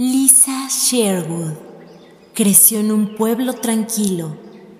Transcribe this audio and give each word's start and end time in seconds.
Lisa 0.00 0.68
Sherwood 0.68 1.54
creció 2.32 2.78
en 2.78 2.92
un 2.92 3.16
pueblo 3.16 3.54
tranquilo. 3.54 4.36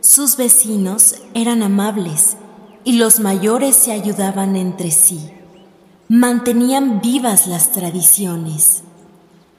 Sus 0.00 0.36
vecinos 0.36 1.16
eran 1.34 1.64
amables 1.64 2.36
y 2.84 2.92
los 2.92 3.18
mayores 3.18 3.74
se 3.74 3.90
ayudaban 3.90 4.54
entre 4.54 4.92
sí. 4.92 5.28
Mantenían 6.08 7.00
vivas 7.00 7.48
las 7.48 7.72
tradiciones. 7.72 8.84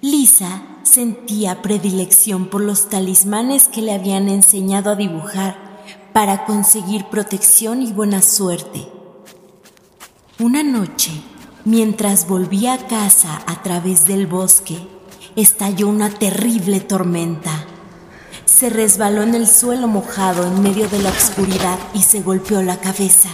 Lisa 0.00 0.62
sentía 0.84 1.62
predilección 1.62 2.46
por 2.46 2.60
los 2.60 2.88
talismanes 2.88 3.66
que 3.66 3.82
le 3.82 3.92
habían 3.92 4.28
enseñado 4.28 4.92
a 4.92 4.94
dibujar 4.94 5.56
para 6.12 6.44
conseguir 6.44 7.06
protección 7.06 7.82
y 7.82 7.92
buena 7.92 8.22
suerte. 8.22 8.86
Una 10.38 10.62
noche, 10.62 11.10
mientras 11.64 12.28
volvía 12.28 12.74
a 12.74 12.86
casa 12.86 13.42
a 13.48 13.64
través 13.64 14.06
del 14.06 14.28
bosque, 14.28 14.78
estalló 15.36 15.88
una 15.88 16.10
terrible 16.10 16.80
tormenta. 16.80 17.64
Se 18.44 18.68
resbaló 18.70 19.22
en 19.22 19.34
el 19.34 19.46
suelo 19.46 19.86
mojado 19.86 20.46
en 20.46 20.62
medio 20.62 20.88
de 20.88 20.98
la 20.98 21.10
oscuridad 21.10 21.78
y 21.94 22.02
se 22.02 22.20
golpeó 22.20 22.62
la 22.62 22.78
cabeza. 22.78 23.28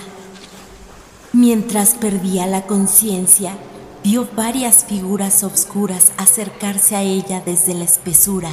Mientras 1.33 1.95
perdía 1.95 2.47
la 2.47 2.67
conciencia, 2.67 3.57
vio 4.05 4.29
varias 4.37 4.85
figuras 4.85 5.43
oscuras 5.43 6.13
acercarse 6.17 6.97
a 6.97 7.03
ella 7.03 7.43
desde 7.45 7.75
la 7.75 7.85
espesura. 7.85 8.51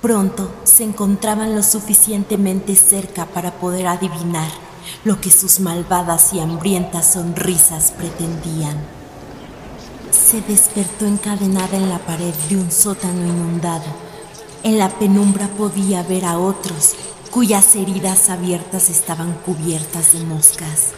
Pronto 0.00 0.50
se 0.64 0.84
encontraban 0.84 1.54
lo 1.54 1.62
suficientemente 1.62 2.74
cerca 2.74 3.26
para 3.26 3.52
poder 3.52 3.86
adivinar 3.86 4.50
lo 5.04 5.20
que 5.20 5.30
sus 5.30 5.60
malvadas 5.60 6.32
y 6.34 6.40
hambrientas 6.40 7.12
sonrisas 7.12 7.92
pretendían 7.92 9.01
se 10.12 10.40
despertó 10.40 11.06
encadenada 11.06 11.76
en 11.76 11.88
la 11.88 11.98
pared 11.98 12.34
de 12.48 12.56
un 12.56 12.70
sótano 12.70 13.26
inundado. 13.26 13.84
En 14.62 14.78
la 14.78 14.88
penumbra 14.90 15.48
podía 15.48 16.02
ver 16.02 16.24
a 16.24 16.38
otros 16.38 16.94
cuyas 17.30 17.74
heridas 17.76 18.28
abiertas 18.28 18.90
estaban 18.90 19.32
cubiertas 19.32 20.12
de 20.12 20.20
moscas. 20.20 20.92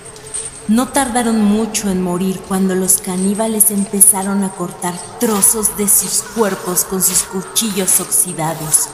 No 0.66 0.88
tardaron 0.88 1.44
mucho 1.44 1.90
en 1.90 2.02
morir 2.02 2.40
cuando 2.48 2.74
los 2.74 2.96
caníbales 2.96 3.70
empezaron 3.70 4.42
a 4.42 4.50
cortar 4.50 4.94
trozos 5.20 5.76
de 5.76 5.88
sus 5.88 6.22
cuerpos 6.34 6.84
con 6.84 7.02
sus 7.02 7.22
cuchillos 7.22 8.00
oxidados. 8.00 8.88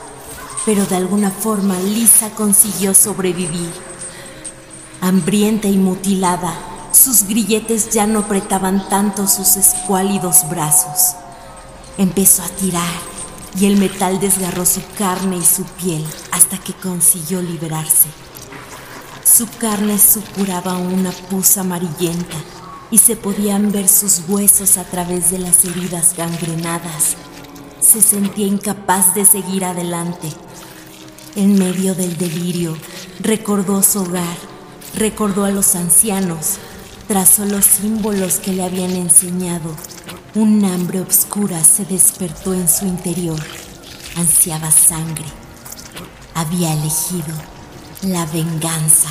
Pero 0.65 0.85
de 0.85 0.97
alguna 0.97 1.31
forma 1.31 1.79
Lisa 1.79 2.29
consiguió 2.31 2.93
sobrevivir. 2.93 3.71
Hambrienta 5.01 5.67
y 5.67 5.77
mutilada, 5.77 6.53
sus 6.91 7.23
grilletes 7.23 7.89
ya 7.91 8.05
no 8.05 8.19
apretaban 8.19 8.87
tanto 8.89 9.27
sus 9.27 9.55
escuálidos 9.55 10.47
brazos. 10.49 11.15
Empezó 11.97 12.43
a 12.43 12.49
tirar 12.49 13.11
y 13.59 13.65
el 13.65 13.77
metal 13.77 14.19
desgarró 14.19 14.65
su 14.65 14.81
carne 14.97 15.37
y 15.37 15.43
su 15.43 15.63
piel 15.63 16.05
hasta 16.31 16.57
que 16.57 16.73
consiguió 16.73 17.41
liberarse. 17.41 18.07
Su 19.23 19.47
carne 19.59 19.97
supuraba 19.97 20.77
una 20.77 21.11
pus 21.11 21.57
amarillenta 21.57 22.37
y 22.91 22.97
se 22.97 23.15
podían 23.15 23.71
ver 23.71 23.87
sus 23.87 24.23
huesos 24.27 24.77
a 24.77 24.83
través 24.83 25.31
de 25.31 25.39
las 25.39 25.63
heridas 25.63 26.15
gangrenadas. 26.17 27.15
Se 27.79 28.01
sentía 28.01 28.47
incapaz 28.47 29.15
de 29.15 29.25
seguir 29.25 29.63
adelante. 29.63 30.29
En 31.35 31.57
medio 31.57 31.95
del 31.95 32.17
delirio, 32.17 32.75
recordó 33.21 33.81
su 33.81 34.01
hogar, 34.01 34.37
recordó 34.95 35.45
a 35.45 35.51
los 35.51 35.75
ancianos, 35.75 36.57
Trazó 37.11 37.43
los 37.43 37.65
símbolos 37.65 38.39
que 38.39 38.53
le 38.53 38.63
habían 38.63 38.91
enseñado. 38.91 39.75
Un 40.33 40.63
hambre 40.63 41.01
oscura 41.01 41.61
se 41.61 41.83
despertó 41.83 42.53
en 42.53 42.69
su 42.69 42.85
interior. 42.85 43.37
Ansiaba 44.15 44.71
sangre. 44.71 45.25
Había 46.35 46.71
elegido 46.71 47.35
la 48.03 48.25
venganza. 48.27 49.09